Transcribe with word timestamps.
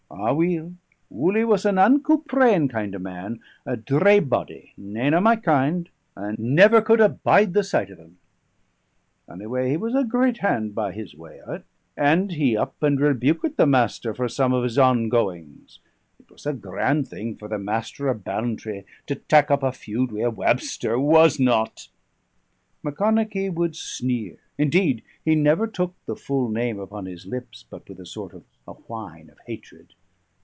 Aweel, 0.13 0.75
Wully 1.09 1.43
was 1.45 1.65
an 1.65 1.79
unco 1.79 2.17
praying 2.17 2.67
kind 2.67 2.93
o' 2.95 2.99
man; 2.99 3.39
a 3.65 3.75
dreigh 3.75 4.19
body, 4.19 4.73
nane 4.77 5.13
o' 5.15 5.19
my 5.21 5.35
kind, 5.37 5.89
I 6.15 6.35
never 6.37 6.79
could 6.81 6.99
abide 7.01 7.53
the 7.53 7.63
sight 7.63 7.89
of 7.89 7.97
him; 7.97 8.17
onyway 9.27 9.69
he 9.69 9.77
was 9.77 9.95
a 9.95 10.03
great 10.03 10.39
hand 10.39 10.75
by 10.75 10.91
his 10.91 11.15
way 11.15 11.39
of 11.39 11.49
it, 11.55 11.63
and 11.97 12.33
he 12.33 12.55
up 12.55 12.75
and 12.83 12.99
rebukit 12.99 13.55
the 13.55 13.65
Master 13.65 14.13
for 14.13 14.29
some 14.29 14.53
of 14.53 14.63
his 14.63 14.77
ongoings. 14.77 15.79
It 16.19 16.29
was 16.29 16.45
a 16.45 16.53
grand 16.53 17.07
thing 17.07 17.35
for 17.35 17.47
the 17.47 17.57
Master 17.57 18.07
o' 18.07 18.13
Ball'ntrae 18.13 18.83
to 19.07 19.15
tak' 19.15 19.49
up 19.49 19.63
a 19.63 19.71
feud 19.71 20.11
wi' 20.11 20.21
a 20.23 20.29
wabster, 20.29 20.99
wasna't?" 20.99 21.87
Macconochie 22.83 23.49
would 23.49 23.75
sneer; 23.75 24.37
indeed, 24.57 25.03
he 25.25 25.35
never 25.35 25.65
took 25.67 25.95
the 26.05 26.15
full 26.17 26.49
name 26.49 26.79
upon 26.79 27.05
his 27.05 27.25
lips 27.25 27.65
but 27.67 27.89
with 27.89 27.99
a 27.99 28.05
sort 28.05 28.33
of 28.33 28.43
a 28.67 28.73
whine 28.73 29.29
of 29.29 29.39
hatred. 29.47 29.93